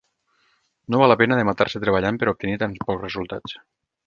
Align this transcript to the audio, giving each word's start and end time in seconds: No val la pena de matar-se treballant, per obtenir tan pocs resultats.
No 0.93 1.01
val 1.01 1.13
la 1.13 1.17
pena 1.19 1.37
de 1.41 1.45
matar-se 1.49 1.83
treballant, 1.85 2.19
per 2.25 2.33
obtenir 2.33 2.57
tan 2.65 2.75
pocs 2.89 3.05
resultats. 3.07 3.59